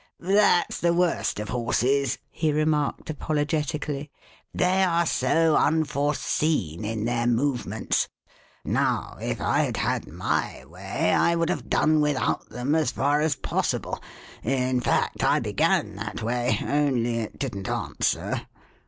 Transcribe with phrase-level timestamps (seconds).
[0.19, 4.09] "That's the worst of horses," he remarked apolo getically;
[4.51, 8.09] they are so Unforeseen in their movements.
[8.65, 13.21] Now, if I had had my way I would have done without them as far
[13.21, 14.01] as possible—
[14.43, 18.47] in fact, I began that way, only it didn't answer.